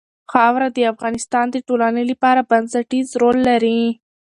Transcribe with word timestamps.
خاوره 0.31 0.67
د 0.75 0.79
افغانستان 0.93 1.45
د 1.51 1.55
ټولنې 1.67 2.03
لپاره 2.11 2.47
بنسټيز 2.51 3.07
رول 3.21 3.37
لري. 3.49 3.81